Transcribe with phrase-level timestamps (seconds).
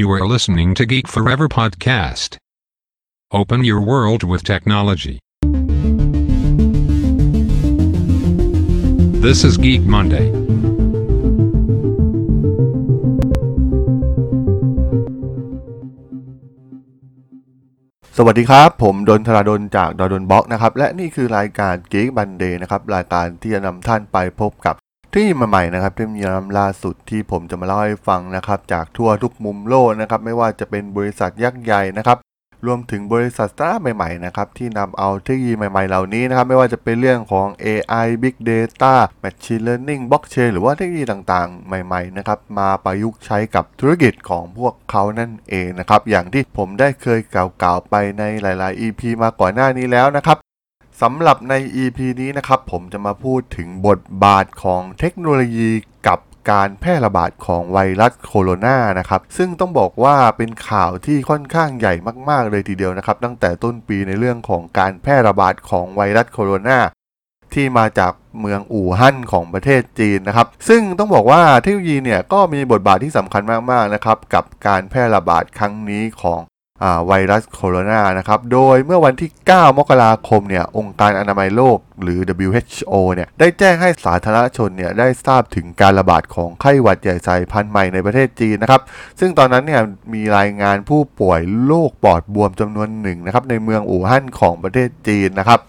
[0.00, 2.36] You are listening to Geek Forever podcast.
[3.32, 5.18] Open your world with technology.
[9.26, 10.26] This is Geek Monday.
[10.30, 10.32] ส
[18.24, 24.76] วัสดีครับ ผมดนทราดนจากดนบล็อกนะครับ และนี่คือรายการ Geek Monday นะครับ รายการที่จะนำท่านไปพบกับ
[25.17, 32.17] ที่ใหม่ๆนะครับที่มีน้ำล่าสุดที่ผมจะมาเล่าให้ฟังนะครับจากทั่วทุกมุมโลกนะครับไม่ว่าจะเป็นบริษัทยักษ์ใหญ่นะครับ
[32.65, 50.37] รวมถึงบริษัทสตาร์ใหม่ๆนะครับที่นำเอาเทคโนโลยีใหม่ๆเหล่านี้นะครับไม่ว่าจะเป็นเรื่องของ AI Big Data Machine Learning Blockchain หรือว่าเทคโนโลยีต่างๆ ใหม่ๆนะครับมาประยุกต์ใช้กับธุรกิจของพวกเขานั่นเองนะครับอย่างที่ผมได้เคยกล่าวๆไปในหลาย ๆ EP มาก่อนหน้านี้แล้วนะครับ
[51.07, 51.53] สำหรับใน
[51.83, 55.71] EP นี้นะครับ ผมจะมาพูดถึงบทบาทของเทคโนโลยี
[56.07, 56.19] กับ
[56.51, 61.93] การแพร่ระบาดของไวรัสโคโรนานะครับ ซึ่งต้องบอกว่าเป็นข่าวที่ค่อนข้างใหญ่
[62.29, 66.79] มาก ๆ เลยทีเดียวนะครับ ตั้งแต่ต้นปีในเรื่องของการแพร่ระบาดของไวรัสโคโรนา
[67.53, 76.41] ที่มาจากเมืองอู่ฮั่นของประเทศจีนนะครับ ซึ่งต้องบอกว่าเทคโนโลยีเนี่ยก็มีบทบาทที่สำคัญมาก ๆ นะครับ กับการแพร่ระบาดครั้งนี้ของ
[77.07, 88.81] ไวรัสโคโรนานะครับ โดยเมื่อวันที่ 9 มกราคมเนี่ยองค์การอนามัยโลกหรือ WHO เนี่ยได้แจ้งให้สาธารณชนเนี่ยได้ทราบถึงการระบาดของไข้หวัดใหญ่สายพันธุ์ใหม่ในประเทศจีนนะครับ
[89.19, 89.81] ซึ่งตอนนั้นเนี่ย
[90.13, 95.59] มีรายงานผู้ป่วยโรคปอดบวมจำนวนหนึ่งนะครับในเมืองอู่ฮั่นของประเทศจีนนะครับ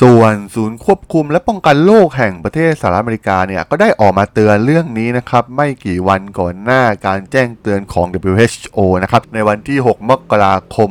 [0.00, 10.90] ส่วนศูนย์ควบคุมและป้องกันโรคแห่งประเทศสหรัฐอเมริกาเนี่ยก็ได้ออกมาเตือนเรื่องนี้นะครับ ไม่กี่วันก่อนหน้าการแจ้งเตือนของ WHO นะครับ ในวันที่ 6 มกราคม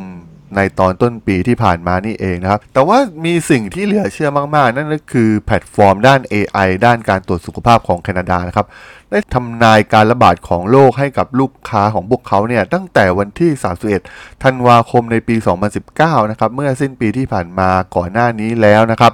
[0.55, 8.67] ในตอนต้นปีที่ผ่านมานี่เองนะครับ แต่ว่ามีสิ่งที่เหลือเชื่อมาก ๆ นั่นก็คือแพลตฟอร์มด้าน AI ด้านการตรวจสุขภาพของแคนาดานะครับ
[9.11, 13.51] ได้ทำนายการระบาดของโรคให้กับลูกค้าของพวกเขาเนี่ยตั้งแต่วันที่
[13.97, 15.35] 31 ธันวาคมในปี
[15.83, 19.13] 2019 นะครับ เมื่อสิ้นปีที่ผ่านมาก่อนหน้านี้แล้วนะครับ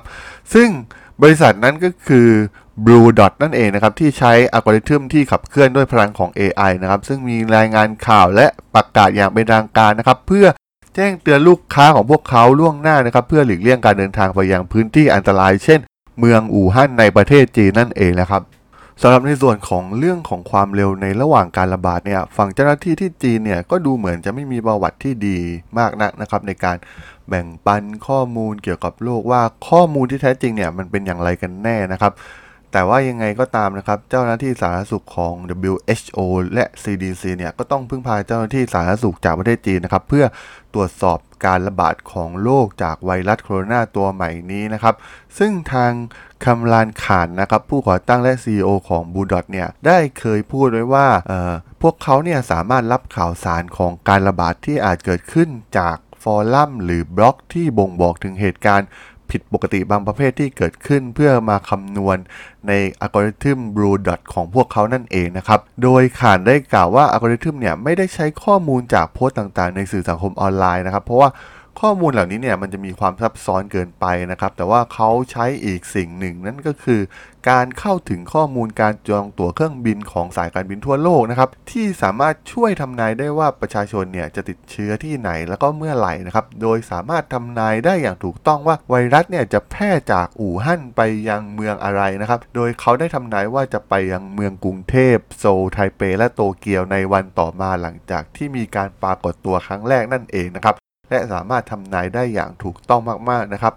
[0.53, 0.69] ซึ่ง
[1.21, 2.29] บริษัทนั้นก็คือ
[2.85, 10.45] Blue Dot นั่นเองนะครับ ที่ใช้อัลกอริทึมที่ขับเคลื่อนด้วยพลังของ AI นะครับ ซึ่งมีรายงานข่าวและประกาศอย่างเป็นทางการนะครับ เพื่อ
[10.99, 15.79] แจ้งเตือนลูกค้าของพวกเขาล่วงหน้านะครับ เพื่อหลีกเลี่ยงการเดินทางไปยังพื้นที่อันตราย เช่น
[16.19, 18.41] เมืองอู่ฮั่นในประเทศจีนนั่นเองนะครับ
[19.01, 25.39] สำหรับในส่วนของเรื่องของความเร็วในระหว่างการระบาดเนี่ยฝั่งเจ้าหน้าที่ที่จีนเนี่ยก็ดูเหมือนจะไม่มีประวัติที่ดี
[25.79, 26.77] มากนักนะครับ ในการ
[27.29, 32.11] แบ่งปันข้อมูลเกี่ยวกับโรคว่าข้อมูลที่แท้จริงเนี่ยมันเป็นอย่างไรกันแน่นะครับ
[32.77, 35.33] แต่ว่ายังไงก็ตามนะครับ เจ้าหน้าที่สาธารณสุขของ
[35.71, 36.19] WHO
[36.53, 40.25] และ CDC เนี่ยก็ต้องพึ่งพาเจ้าหน้าที่สาธารณสุขจากประเทศจีนนะครับ เพื่อ
[40.73, 44.95] ตรวจสอบการระบาดของโรคจากไวรัสโคโรนาตัวใหม่นี้นะครับ
[45.37, 45.91] ซึ่งทาง
[46.45, 51.07] คำลานขานนะครับ ผู้ก่อตั้งและ CEO ของบูดอทเนี่ยได้เคยพูดไว้ว่า
[51.81, 58.87] พวกเขาเนี่ยสามารถรับข่าวสารของการระบาดที่อาจเกิดขึ้นจากฟอรัมหรือบล็อกที่บ่งบอกถึงเหตุการณ์
[59.31, 62.17] ผิดปกติบางประเภทที่เกิดขึ้นเพื่อมาคำนวณ
[62.67, 71.29] ในอัลกอริทึม Blue Dot ของพวกเขานั่นเองนะครับ โดยขานได้กล่าวว่าอัลกอริทึมเนี่ยไม่ได้ใช้ข้อมูลจากโพสต์ต่างๆ ในสื่อสังคมออนไลน์นะครับ เพราะว่า
[71.81, 77.01] ข้อมูลเหล่านี้เนี่ยมันจะมีความซับซ้อนเกินไปนะครับ แต่ว่าเขาใช้อีกสิ่งหนึ่งนั่นก็คือ
[77.49, 100.75] การเข้าถึงข้อมูลการจองตั๋วเครื่องบินของสายการบินทั่วโลกนะครับที่สามารถช่วยทำนายได้ว่าประชาชนเนี่ยจะติดเชื้อที่ไหนแล้วก็เมื่อไหร่นะครับ โดยสามารถทำนายได้อย่างถูกต้องว่าไวรัสเนี่ยจะแพร่จากอู่ฮั่นไปยังเมืองอะไรนะครับ โดยเขาได้ทำนายว่าจะไปยังเมืองกรุงเทพโซลไทเป และโตเกียวในวันต่อมาหลังจากที่มีการปรากฏตัวครั้งแรกนั่นเองนะครับ
[101.09, 103.73] และสามารถทำนายได้อย่างถูกต้องมากๆนะครับ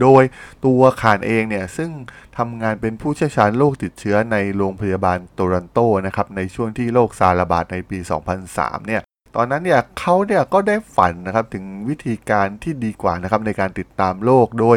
[0.00, 0.22] โดย
[0.64, 1.90] ตัวขานเองเนี่ยซึ่ง
[2.38, 7.98] ทำงานเป็นผู้เชี่ยวชาญโรคติดเชื้อในโรงพยาบาลโตรันโตนะครับในช่วงที่โรคซาระบาดในปี
[8.42, 9.02] 2003 เนี่ย
[9.36, 14.76] ตอนนั้นเนี่ยเขาเนี่ยก็ได้ฝันนะครับถึงวิธีการที่ดีกว่านะครับในการติดตามโรคโดย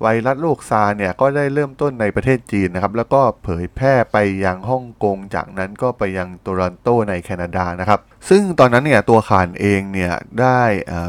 [0.00, 10.62] ไวรัสโรคซาเนี่ยก็ได้เริ่มต้นในประเทศจีนนะครับแล้วก็เผยแพร่ไปยังฮ่องกง จากนั้นก็ไปยังโตรอนโตในแคนาดานะครับซึ่งตอนนั้นเนี่ยตัวขานเองเนี่ยได้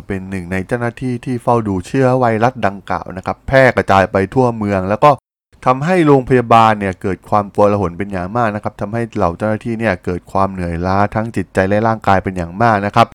[0.08, 5.10] เป็นหนึ่งในเจ้าหน้าที่ที่เฝ้าดูเชื้อไวรัสดังกล่าวนะครับแพร่กระจายไปทั่วเมือง แล้วก็
[5.66, 13.08] ทำให้โรงพยาบาลเนี่ยเกิดความกลัวระหนเป็นอย่างมากนะครับทำให้เหล่าเจ้าหน้าที่เนี่ยเกิดความเหนื่อยล้าทั้งจิตใจและร่างกายเป็นอย่างมากนะครับ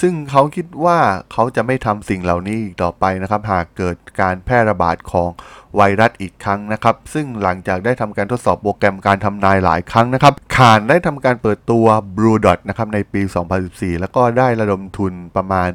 [0.00, 0.98] ซึ่งเขาคิดว่า
[1.32, 5.28] เขาจะไม่ทำสิ่งเหล่านี้อีกต่อไปนะครับ หากเกิดการแพร่ระบาดของ
[5.76, 13.22] ไวรัสอีกครั้งนะครับ ซึ่งหลังจากได้ทำการทดสอบโปรแกรมการทำนายหลายครั้งนะครับขานได้ทำการเปิดตัว Blue Dot นะครับในปี
[13.62, 15.70] 2014 แล้วก็ได้ระดมทุนประมาณ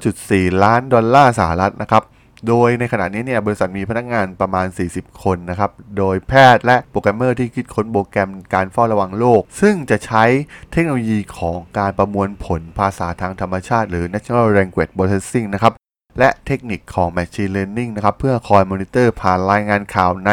[0.00, 2.04] 9.4 ล้านดอลลาร์สหรัฐนะครับ
[2.48, 10.24] โดยในขณะนี้เนี่ยบริษัทมีพนักงานประมาณ 40 คนนะครับ โดยแพทย์และโปรแกรมเมอร์ที่คิดค้นโปรแกรมการเฝ้าระวังโรคซึ่งจะใช้
[10.72, 15.72] เทคโนโลยีของการประมวลผลภาษาทางธรรมชาติ หรือ Natural Language Processing นะครับ
[16.18, 20.30] และเทคนิคของ Machine Learning นะครับเพื่อคอยมอนิเตอร์ผ่านรายงานข่าวใน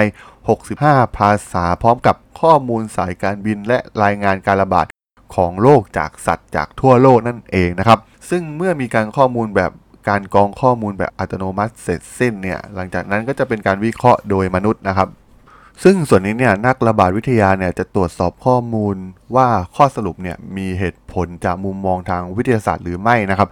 [0.58, 4.86] 65 ภาษาพร้อมกับข้อมูลสายการบินและรายงานการระบาด
[5.36, 8.00] ของโรคจากสัตว์จากทั่วโลกนั่นเองนะครับ
[8.30, 9.72] ซึ่งเมื่อมีการข้อมูลแบบ
[10.10, 15.10] การกรองข้อมูลแบบอัตโนมัติเสร็จสิ้นเนี่ยหลังจากนั้นก็จะเป็นการวิเคราะห์โดยมนุษย์นะครับ
[15.84, 18.96] ซึ่งส่วนนี้เนี่ยนักระบาดวิทยาเนี่ยจะตรวจสอบข้อมูล
[19.36, 23.50] ว่าข้อสรุปเนี่ยมีเหตุผลจากมุมมองทางวิทยาศาสตร์หรือไม่นะครับ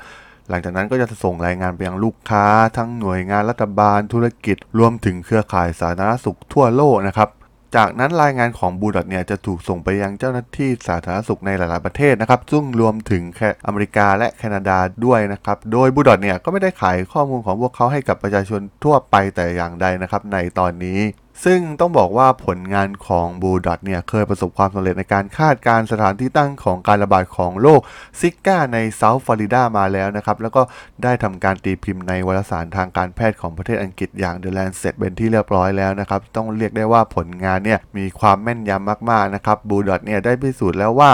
[0.49, 2.45] หลังจากนั้นก็จะส่งรายงานไปยังลูกค้า
[2.77, 7.29] ทั้งหน่วยงานรัฐบาลธุรกิจ รวมถึงเครือข่ายสาธารณสุขทั่วโลกนะครับ
[7.75, 20.99] จากนั้นรายงานของบูดอทเนี่ยจะถูกส่งไปยังเจ้าหน้าที่สาธารณสุขในหลายๆประเทศนะครับ ซึ่งรวมถึงแค่อเมริกาและแคนาดาด้วยนะครับ โดยบูดอทเนี่ยก็ไม่ได้ขายข้อมูลของพวกเขาให้กับประชาชนทั่วไปแต่อย่างใดนะครับในตอนนี้
[21.45, 27.81] ซึ่งต้องบอกว่าผลงานของ Blue Dot เนี่ยเคยประสบความสำเร็จในการคาดการณ์สถานที่ตั้งของการระบาดของโรค
[28.19, 30.61] ซิก้าใน South Florida มาแล้วนะครับ แล้วก็
[31.03, 41.11] ได้ทำการตีพิมพ์ในวารสารทางการแพทย์ของประเทศอังกฤษอย่าง The Lancet เป็นที่เรียบร้อยแล้วนะครับ ต้องเรียกได้ว่าผลงานเนี่ยมีความแม่นยำมากๆนะครับ Blue Dot เนี่ยได้พิสูจน์แล้วว่า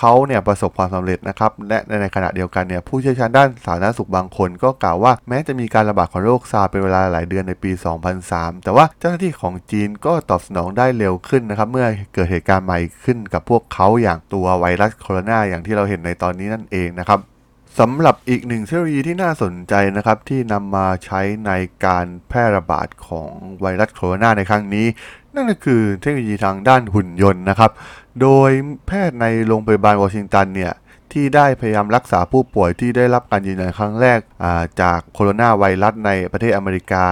[0.00, 7.70] เขาเนี่ยประสบความสำเร็จนะครับและในขณะเดียวกันเนี่ยผู้เชี่ยวชาญด้านสาธารณสุขบางคนก็กล่าวว่าแม้จะมีการระบาดของโรคซาร์สเป็นเวลาหลายเดือนในปี
[8.16, 17.20] 2003 แต่ว่าเจ้าหน้าที่ของจีนก็ตอบสนองได้เร็วขึ้นนะครับเมื่อเกิดเหตุการณ์ใหม่ขึ้นกับพวกเขาอย่างตัวไวรัสโคโรนาอย่างที่เราเห็นในตอนนี้นั่นเองนะครับ
[17.80, 21.52] สำหรับอีกหนึ่งเทคโนโลยีที่น่าสนใจนะครับที่นำมาใช้ใน
[21.86, 23.30] การแพร่ระบาดของ
[23.60, 24.86] ไวรัสโคโรนาในครั้งนี้
[25.34, 27.70] นั่นก็คือเทคโนโลยีทางด้านหุ่นยนต์นะครับ
[28.20, 28.50] โดย
[28.86, 30.72] แพทย์ในโรงพยาบาลวอชิงตันเนี่ย
[31.12, 34.20] ที่ได้พยายามรักษาผู้ป่วยที่ได้รับการยืนยันครั้งแรก
[34.80, 37.04] จากโคโรนาไวรัสในประเทศอเมริกา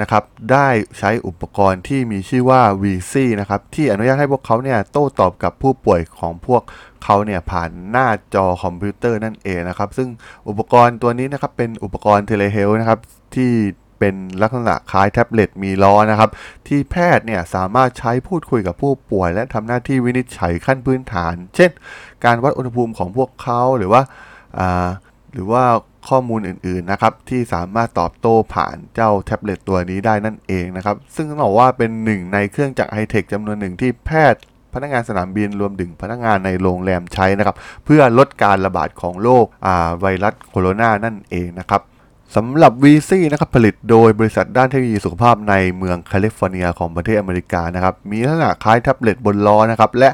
[0.00, 0.68] นะครับได้
[0.98, 6.62] ใช้อุปกรณ์ที่มีชื่อว่า Vici นะครับที่อนุญาตให้พวกเขาเนี่ยโต้ตอบกับผู้ป่วยของพวก
[7.04, 10.08] เขาเนี่ยผ่านหน้าจอคอมพิวเตอร์นั่นเองนะครับ ซึ่ง
[10.48, 13.00] อุปกรณ์ตัวนี้นะครับเป็นอุปกรณ์ telehealth นะครับ
[13.34, 13.52] ที่
[14.00, 16.30] เป็นลักษณะคล้ายแท็บเล็ตมีล้อนะครับ
[16.66, 21.70] ที่แพทย์เนี่ยสามารถใช้พูดคุยกับผู้ป่วย และทำหน้าที่วินิจฉัยขั้นพื้นฐาน เช่น
[22.24, 24.02] การวัดอุณหภูมิของพวกเขาหรือว่า
[25.32, 25.64] หรือว่า
[26.08, 34.42] ข้อมูลอื่นๆนะครับที่สามารถตอบโต้ผ่านเจ้าแท็บเล็ตตัวนี้ได้นั่นเองนะครับ ซึ่งต้องบอกว่าเป็นหนึ่งในเครื่องจักรไฮเทคจำนวนหนึ่งที่แพทย์
[34.74, 41.82] พนักงานสนามบินรวมถึงพนักงานในโรงแรมใช้นะครับ เพื่อลดการระบาดของโรคอ่าไวรัสโคโรนานั่นเองนะครับ
[42.36, 50.10] สำหรับ Vici นะครับผลิตโดยบริษัทด้านเทคโนโลยีสุขภาพในเมืองแคลิฟอร์เนียของประเทศอเมริกานะครับ มีลักษณะคล้ายแท็บเล็ตบนล้อนะครับ และ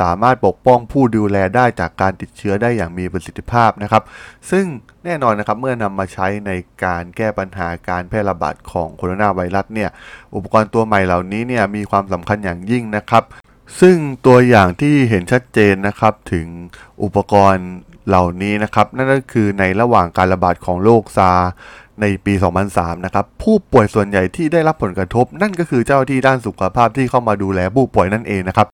[0.00, 4.02] สามารถปกป้องผู้ดูแลได้จากการติดเชื้อได้อย่างมีประสิทธิภาพนะครับ
[4.50, 4.64] ซึ่ง
[5.04, 6.52] แน่นอนนะครับเมื่อนำมาใช้ใน
[6.84, 9.90] การแก้ปัญหาการแพร่ระบาดของโคโรนาไวรัสเนี่ย
[10.34, 13.24] อุปกรณ์ตัวใหม่เหล่านี้เนี่ยมีความสำคัญอย่างยิ่งนะครับ
[13.80, 13.96] ซึ่ง
[14.26, 16.46] ตัวอย่างที่เห็นชัดเจนนะครับถึง
[17.02, 17.68] อุปกรณ์
[18.08, 21.32] เหล่านี้นะครับ นั่นก็คือในระหว่างการระบาดของโรคซา
[22.00, 22.34] ในปี
[22.70, 28.68] 2003 นะครับ ผู้ป่วยส่วนใหญ่ที่ได้รับผลกระทบ นั่นก็คือเจ้าหน้าที่ด้านสุขภาพที่เข้ามาดูแลผู้ป่วยนั่นเองนะครับ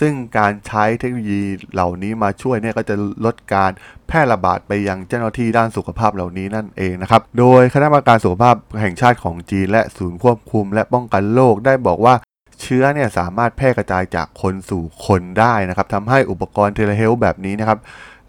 [0.00, 1.42] ซึ่งการใช้เทคโนโลยี
[1.72, 2.94] เหล่านี้มาช่วยเนี่ยก็จะ
[3.24, 3.70] ลดการ
[4.06, 12.14] แพร่ระบาดไปยังเจ้าหน้าที่ด้านสุขภาพเหล่านี้นั่นเองนะครับ โดยคณะกรรมการสุขภาพแห่งชาติของจีนและศูนย์ควบคุม และป้องกันโรคได้บอกว่า
[12.60, 17.78] เชื้อเนี่ยสามารถแพร่กระจายจากคนสู่คนได้นะครับทำให้อุปกรณ์ telehealth แบบนี้นะครับ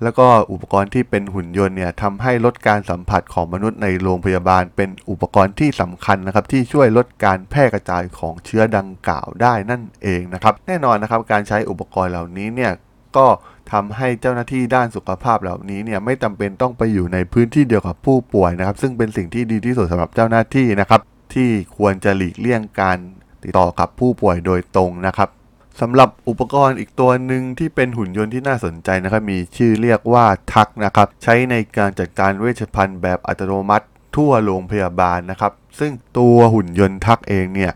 [0.04, 12.72] แล้วก็อุปกรณ์ที่เป็นหุ่นยนต์เนี่ยทำให้ลดการสัมผัสของมนุษย์ในโรงพยาบาล เป็นอุปกรณ์ที่สำคัญนะครับที่ช่วยลดการแพร่กระจายของเชื้อดังกล่าวได้นั่นเองนะครับ แน่นอนนะครับการใช้อุปกรณ์เหล่านี้เนี่ย
[13.18, 13.28] ก็
[13.72, 21.02] ทำให้เจ้าหน้าที่ด้านสุขภาพเหล่านี้เนี่ยไม่จำเป็นต้องไปอยู่ในพื้นที่เดียวกับผู้ป่วยนะครับ ซึ่งเป็นสิ่งที่ดีที่สุดสำหรับเจ้าหน้าที่นะครับ
[21.34, 22.98] ที่ควรจะหลีกเลี่ยงการ
[23.44, 25.30] ติดต่อกับผู้ป่วยโดยตรงนะครับ
[25.82, 37.72] สำหรับอุปกรณ์อีกตัวหนึ่งที่เป็นหุ่นยนต์ที่น่าสนใจนะครับ มีชื่อเรียกว่าทักนะครับ ใช้ในการจัดการเวชภัณฑ์แบบอัตโนมัติทั่วโรงพยาบาลนะครับ ซึ่งตัวหุ่นยนต์ทักเองเนี่ย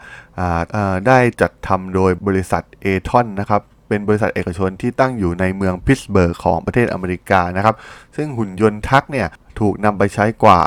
[1.08, 7.76] ได้จัดทำโดยบริษัทเอทอนนะครับเป็นบริษัทเอกชนที่ตั้งอยู่ในเมืองพิตสเบิร์กของประเทศอเมริกานะครับ
[8.16, 9.28] ซึ่งหุ่นยนต์ทักเนี่ย
[9.60, 10.62] ถูกนำไปใช้กว่า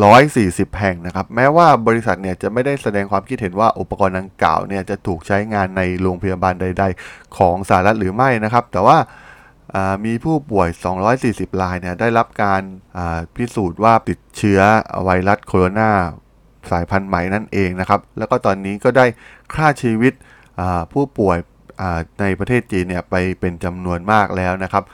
[0.00, 8.98] 140 แห่งนะครับ แม้ว่าบริษัทเนี่ยจะไม่ได้แสดงความคิดเห็นว่าอุปกรณ์ดังกล่าวเนี่ยจะถูกใช้งานในโรงพยาบาลใด ๆ ของสหรัฐหรือไม่นะครับ แต่ว่า
[10.04, 10.68] มีผู้ป่วย
[11.14, 12.62] 240 รายเนี่ยได้รับการ
[13.36, 14.60] พิสูจน์ว่าติดเชื้อ
[15.04, 15.90] ไวรัสโคโรนา
[16.70, 19.06] สายพันธุ์ใหม่นั่นเองนะครับ แล้วก็ตอนนี้ก็ได้
[19.54, 20.12] ฆ่าชีวิต
[20.92, 21.36] ผู้ป่วย
[22.20, 24.84] ในประเทศจีนเนี่ยไปเป็นจำนวนมากแล้วนะครับ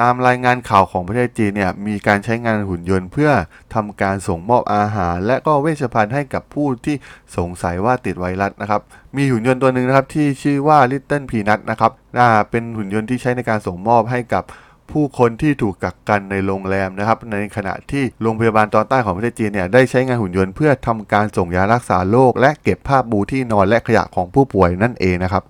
[0.00, 3.30] ตามรายงานข่าวของประเทศจีนเนี่ยมีการใช้งานหุ่นยนต์เพื่อ
[3.74, 6.96] ทำการส่งมอบอาหาร และก็เวชภัณฑ์ให้กับผู้ที่
[7.36, 8.80] สงสัยว่าติดไวรัสนะครับ
[9.16, 14.44] มีหุ่นยนต์ตัวหนึ่งนะครับที่ชื่อว่า Little Peanut นะครับน่าเป็นหุ่นยนต์ที่ใช้ในการส่งมอบให้กับ
[14.92, 25.44] ผู้คนที่ถูกกักกันในโรงแรมนะครับ ในขณะที่โรงพยาบาลตอนใต้ของประเทศจีนเนี่ยได้ใช้งานหุ่นยนต์เพื่อทำการส่งยารักษาโรคและเก็บผ้าปูที่นอนและขยะของผู้ป่วยนั่นเองนะครับ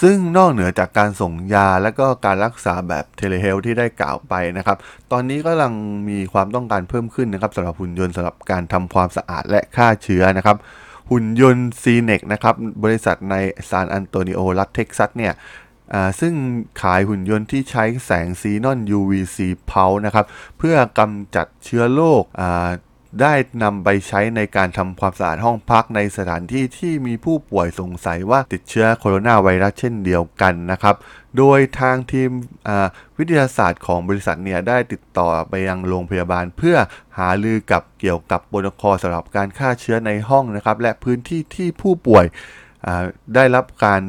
[0.00, 4.76] ซึ่งนอกเหนือจากการส่งยาและก็การรักษาแบบ telehealth ที่ได้กล่าวไปนะครับ
[5.12, 5.74] ตอนนี้ก็กำลัง
[6.08, 10.56] มีความต้องการเพิ่มขึ้นนะครับสำหรับหุ่นยนต์สำหรับการทำความสะอาดและฆ่าเชื้อนะครับ
[11.10, 12.54] หุ่นยนต์ Xenex นะครับ
[12.84, 13.34] บริษัทใน
[13.68, 15.32] ซานอันโตนิโอรัฐเท็กซัสเนี่ย
[15.94, 16.32] อ่าซึ่ง
[16.82, 19.38] ขายหุ่นยนต์ที่ใช้แสง xenon UVC
[19.70, 20.26] pulse นะครับ
[20.58, 22.68] เพื่อกำจัดเชื้อโรคอ่า
[23.20, 30.96] ได้นำไปใช้ในการทำความสะอาดห้องพักในสถานที่ที่มีผู้ป่วยสงสัยว่าติดเชื้อโคโรนาไวรัสเช่นเดียวกันนะครับ
[31.38, 32.30] โดยทางทีม
[33.18, 36.76] วิทยาศาสตร์ของบริษัทเนี่ยได้ติดต่อไปยังโรงพยาบาล เพื่อ
[37.18, 42.24] หารือกับเกี่ยวกับโปรโตคอลสำหรับการฆ่าเชื้อในห้องนะครับ และพื้นที่ที่ผู้ป่วย
[43.34, 44.02] ได้รับการ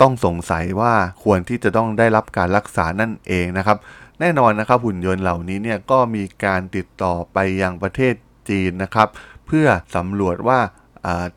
[0.00, 0.94] ต้องสงสัยว่า
[1.24, 3.78] ควรที่จะต้องได้รับการรักษานั่นเองนะครับ
[4.20, 8.14] แน่นอนนะครับหุ่นยนต์เหล่านี้เนี่ยก็มีการติดต่อไปยังประเทศ
[8.48, 9.08] จีนนะครับ
[9.46, 9.66] เพื่อ
[9.96, 10.60] สำรวจว่า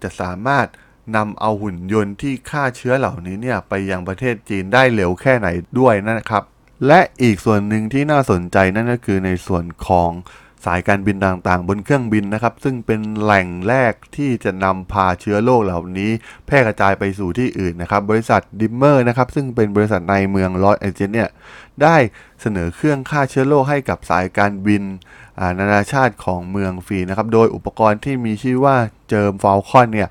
[0.04, 0.68] จะสามารถ
[1.16, 5.48] นำเอาหุ่นยนต์ที่ฆ่าเชื้อเหล่านี้เนี่ยไปยังประเทศจีนได้เร็วแค่ไหน
[5.80, 6.44] ด้วยนะครับ
[6.88, 10.12] และอีกส่วนหนึ่งที่น่าสนใจนั่นก็คือในส่วนของ
[10.66, 16.12] สายการบินต่างๆ บนเครื่องบินนะครับ ซึ่งเป็นแหล่งแรกที่จะนำพาเชื้อโรคเหล่านี้
[16.46, 21.30] แพร่กระจายไปสู่ที่อื่นนะครับ บริษัทดิมเมอร์นะครับ ซึ่งเป็นบริษัทในเมืองลอสแอนเจลิสเนี่ย
[21.84, 21.96] ได้
[22.42, 24.84] เสนอเครื่องฆ่าเชื้อโรคให้กับสายการบิน
[25.60, 28.76] นานาชาติของเมืองฟรีนะครับ โดยอุปกรณ์ที่มีชื่อว่า
[29.10, 30.10] เจิมฟอลคอนเนี่ย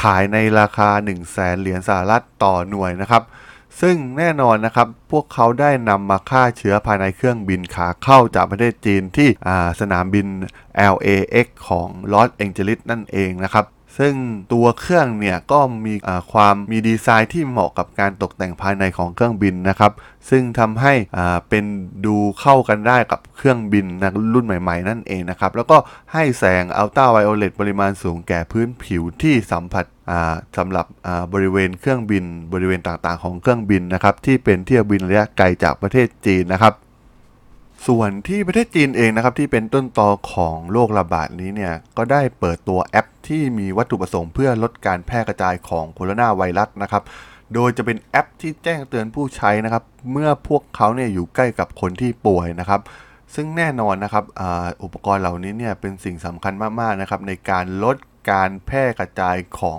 [0.00, 3.22] ขายในราคา 1 0 0 0 0แสนเหรียญสหรัฐต่อหน่วยนะครับ
[3.80, 9.28] ซึ่งแน่นอนนะครับ พวกเขาได้นำมาฆ่าเชื้อภายในเครื่องบินขาเข้าจากประเทศจีนที่
[9.80, 10.26] สนามบิน
[10.94, 13.64] LAX ของลอสแองเจลิสนั่นเองนะครับ
[13.98, 14.14] ซึ่ง
[14.52, 15.94] ตัวเครื่องเนี่ยก็มี
[16.32, 19.92] ความมีดีไซน์ที่เหมาะกับการตกแต่งภายในของเครื่องบินนะครับ
[20.30, 20.94] ซึ่งทำให้
[21.48, 21.64] เป็น
[22.06, 25.76] ดูเข้ากันได้กับเครื่องบินนะรุ่นใหม่ๆ นั่นเองนะครับ แล้วก็
[26.12, 30.86] ให้แสงอัลตราไวโอเลตปริมาณสูงแก่พื้นผิวที่สัมผัสอ่าสำหรับ
[31.32, 36.74] บริเวณเครื่องบิน บริเวณต่างๆของเครื่องบินนะครับ ที่เป็นเที่ยวบินระยะไกลจากประเทศจีนนะครับ
[37.86, 47.02] ส่วนที่ประเทศจีนเองนะครับที่เป็นต้นตอของโรคระบาดนี้เนี่ยก็ได้เปิดตัวแอป ที่มีวัตถุประสงค์เพื่อลดการแพร่กระจายของโคโรนาไวรัสนะครับ
[47.54, 52.80] โดยจะเป็นแอปที่แจ้งเตือนผู้ใช้นะครับ เมื่อพวกเขาเนี่ยอยู่ใกล้กับคนที่ป่วยนะครับ
[53.34, 54.42] ซึ่งแน่นอนนะครับอ
[54.84, 57.96] อุปกรณ์เหล่านี้เนี่ยเป็นสิ่งสำคัญมากๆนะครับในการลด
[58.30, 59.78] การแพร่กระจายของ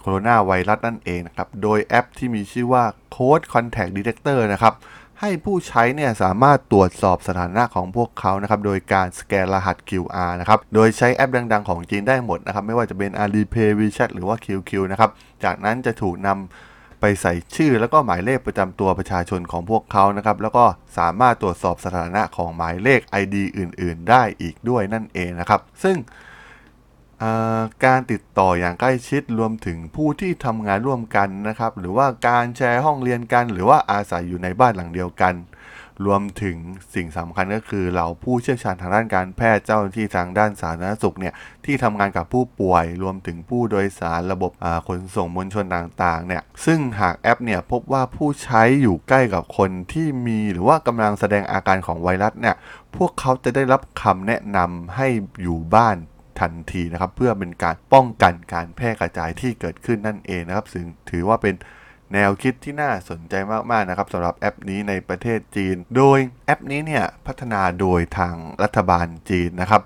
[0.00, 4.74] โคโรนาไวรัสนั่นเองนะครับ โดยแอปที่มีชื่อว่า Code Contact Detector นะครับ
[5.20, 15.10] ให้ผู้ใช้เนี่ยสามารถตรวจสอบสถานะของพวกเขานะครับโดยการสแกนรหัส QR นะครับโดยใช้แอปดังๆ ของจีนได้หมดนะครับไม่ว่าจะเป็น Alipay WeChat หรือว่า QQ นะครับ
[15.44, 20.64] จากนั้นจะถูกนำไปใส่ชื่อแล้วก็หมายเลขประจำตัวประชาชนของพวกเขานะครับ แล้วก็
[20.98, 25.96] สามารถตรวจสอบสถานะของหมายเลข ID อื่น ๆ ได้อีกด้วยนั่นเองนะครับ ซึ่ง
[27.84, 35.34] การติดต่ออย่างใกล้ชิดรวมถึงผู้ที่ทำงานร่วมกันนะครับ หรือว่าการแชร์ห้องเรียนกัน หรือว่าอาศัยอยู่ในบ้านหลังเดียวกัน
[36.06, 36.56] รวมถึง
[36.94, 41.34] สิ่งสำคัญก็คือเหล่าผู้เชี่ยวชาญทางด้านการแพทย์เจ้าหน้าที่ทางด้านสาธารณสุขเนี่ย
[41.64, 44.52] ที่ทำงานกับผู้ป่วย รวมถึงผู้โดยสารระบบ
[44.88, 52.56] ขนส่งมวลชนต่างๆเนี่ยซึ่งหากแอปเนี่ยพบว่าผู้ใช้อยู่ใกล้กับคนที่มีหรือว่ากำลังแสดงอาการของไวรัสเนี่ย
[52.96, 55.08] พวกเขาจะได้รับคำแนะนำให้
[55.42, 55.96] อยู่บ้าน
[56.40, 61.54] ทันทีนะครับ เพื่อเป็นการป้องกันการแพร่กระจายที่เกิดขึ้นนั่นเองนะครับ ซึ่งถือว่าเป็น
[62.12, 63.34] แนวคิดที่น่าสนใจ
[63.70, 69.82] มาก ๆ นะครับสำหรับแอปนี้ในประเทศจีน โดยแอปนี้เนี่ยพัฒนาโดยทางรัฐบาลจีนนะครับ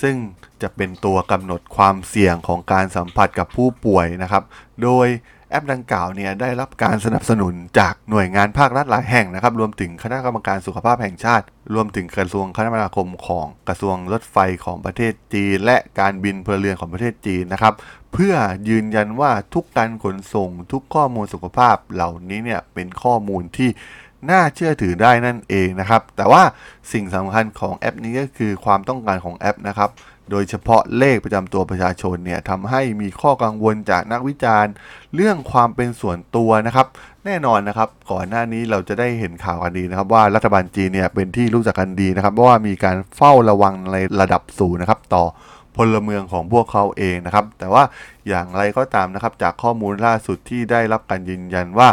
[0.00, 0.16] ซึ่ง
[0.62, 4.44] จะเป็นตัวกำหนดความเสี่ยงของการสัมผัสกับผู้ป่วยนะครับ
[4.82, 5.06] โดย
[5.52, 11.44] แอปดังกล่าวเนี่ยได้รับการสนับสนุนจากหน่วยงานภาครัฐหลายแห่งนะครับ รวมถึงคณะกรรมการสุขภาพแห่งชาติ
[11.74, 17.74] รวมถึงกระทรวงคมนาคมของกระทรวงรถไฟของประเทศจีน และการบินพลเรือนของประเทศจีนนะครับ
[18.12, 18.34] เพื่อ
[18.68, 23.70] ยืนยันว่าทุกการขนส่งทุกข้อมูลสุขภาพเหล่านี้เนี่ยเป็นข้อมูลที่
[24.30, 26.42] น่าเชื่อถือได้นั่นเองนะครับ แต่ว่า
[26.92, 29.90] สิ่งสำคัญของแอปนี้ก็คือความต้องการของแอปนะครับ
[30.30, 34.72] โดยเฉพาะเลขประจำตัวประชาชนเนี่ยทำให้มีข้อกังวลจากนักวิจารณ์
[35.14, 36.86] เรื่องความเป็นส่วนตัวนะครับ
[37.24, 45.24] แน่นอนนะครับ ก่อนหน้านี้เราจะได้เห็นข่าวกันดีนะครับ ว่ารัฐบาลจีนเนี่ยเป็นที่รู้จักกันดีนะครับเพราะว่ามีการเฝ้าระวังในระดับสูงนะครับ ต่อ
[45.76, 47.82] พลเมืองของพวกเขาเองนะครับ แต่ว่า
[48.28, 51.88] อย่างไรก็ตามนะครับ จากข้อมูลล่าสุดที่ได้รับการยืนยันว่า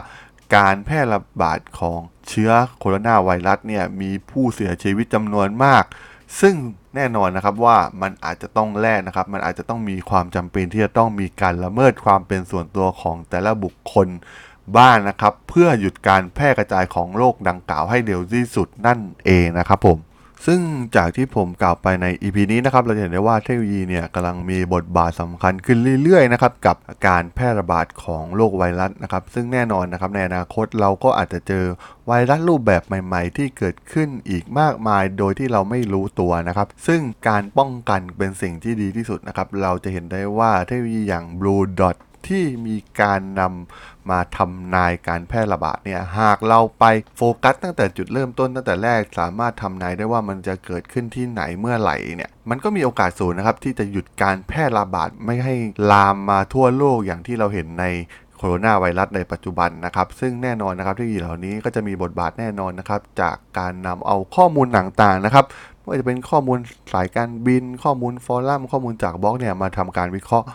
[0.55, 5.83] การแพร่ระบาดของเชื้อโคโรนาไวรัสเนี่ยมีผู้เสียชีวิตจำนวนมาก
[6.39, 6.55] ซึ่ง
[6.95, 14.07] แน่นอนนะครับว่ามันอาจจะต้องแลกนะครับ มันอาจจะต้องมีความจำเป็นที่จะต้องมีการละเมิดความเป็นส่วนตัวของแต่ละบุคคล
[14.77, 19.97] บ้านนะครับ เพื่อหยุดการแพร่กระจายของโรคดังกล่าวให้เร็วที่สุดนั่นเองนะครับผม
[20.45, 20.59] ซึ่ง
[20.95, 26.77] จากที่ผมกล่าวไปใน EP นี้นะครับเราจะเห็นได้ว่าเทคโนโลยีเนี่ยกำลังมีบทบาทสำคัญขึ้นเรื่อยๆนะครับกับ
[27.07, 31.65] การแพร่ระบาดของโรคไวรัสนะครับซึ่งแน่นอนนะครับในอนาคตเราก็อาจจะเจอ
[32.07, 46.85] ไวรัสรูปแบบใหม่ๆ ที่เกิดขึ้นอีกมากมายโดยที่เราไม่รู้ตัวนะครับ ซึ่งการป้องกันเป็นสิ่งที่ดีที่สุดนะครับเราจะเห็นได้ว่าเทคโนโลยีอย่าง Blue Dot ที่มีการนำมาทำนายการแพร่ระบาดเนี่ยหากเราไป
[47.17, 55.55] โฟกัสตั้งแต่จุดเริ่มต้นตั้งแต่แรก สามารถทำนายได้ว่ามันจะเกิดขึ้นที่ไหนเมื่อไหร่เนี่ยมันก็มีโอกาสสูงนะครับที่จะหยุดการแพร่ระบาดไม่ให้
[55.91, 57.85] ลามมาทั่วโลกอย่างที่เราเห็นใน
[58.37, 65.45] โคโรนาไวรัสในปัจจุบันนะครับ ซึ่งแน่นอนนะครับเทคโนโลยีเหล่านี้ก็จะมีบทบาทแน่นอนนะครับ จากการนำเอาข้อมูลต่างๆนะครับ
[65.79, 66.57] ไม่ว่าจะเป็นข้อมูล
[66.93, 70.47] สายการบิน ข้อมูลฟอรัมข้อมูลจากบล็อกเนี่ยมาทำการวิเคราะห์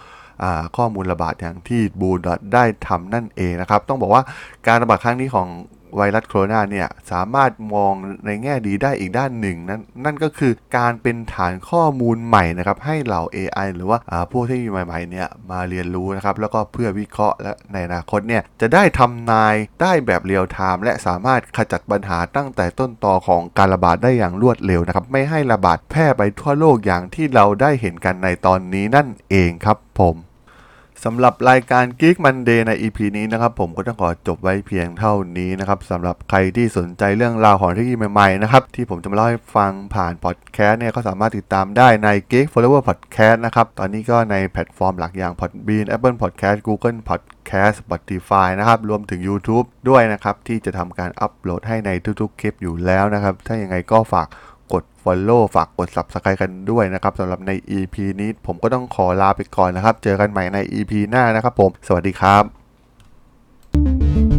[0.77, 2.19] ข้อมูลระบาดอย่างที่บูด
[2.55, 4.23] ได้ทำนั่นเองนะครับ ต้องบอกว่า
[4.67, 5.49] การระบาดครั้งนี้ของ
[5.97, 7.93] ไวรัสโคโรนาเนี่ยสามารถมอง
[8.27, 13.99] ในแง่ดีได้อีกด้านหนึ่งนั่นนั่นก็คือการเป็นฐานข้อมูลใหม่นะครับให้เหล่า AI หรือว่า
[14.33, 30.17] พวกเทคโนโลยีใหม่ๆเนี่ยมาเรียนรู้นะครับแล้วก็เพื่อวิเคราะห์และในอนาคตเนี่ยจะได้ทำนายได้แบบเรียลไทม์และสามารถขจัดปัญหาตั้งแต่ต้นตอของการระบาดได้อย่างรวดเร็วนะครับไม่ให้ระบาดแพร่ไปทั่วโลกอย่างที่เราได้เห็นกันในตอนนี้นั่นเองครับผม
[31.03, 46.59] สำหรับรายการ Geek Monday ใน EP นี้นะครับ ผมก็ต้องขอจบไว้เพียงเท่านี้นะครับสำหรับใครที่สนใจเรื่องราวของเทคโนโลยีใหม่ๆนะครับที่ผมจะมาเล่าให้ฟังผ่านพอดแคสต์เนี่ยก็สามารถติดตามได้ใน Geek Flower Podcast นะครับ ตอนนี้ก็ในแพลตฟอร์มหลักอย่าง Podbean Apple Podcast
[46.67, 54.29] Google Podcast Spotify นะครับ รวมถึง YouTube ด้วยนะครับ ที่จะทำการอัปโหลดให้ในทุกๆคลิปอยู่แล้วนะครับ ถ้าอยังไงก็ฝาก
[54.73, 62.45] กด Follow ฝากกด Subscribe กันด้วยนะครับสำหรับใน EP นี้ผมก็ต้องขอลาไปก่อนนะครับ เจอกันใหม่ใน EP หน้านะครับผม สวัสดีครับ
[63.75, 64.34] thank you